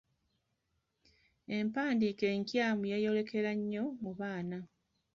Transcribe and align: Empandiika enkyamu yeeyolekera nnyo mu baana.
Empandiika 1.57 2.25
enkyamu 2.35 2.83
yeeyolekera 2.91 3.51
nnyo 3.57 3.83
mu 4.03 4.11
baana. 4.19 4.59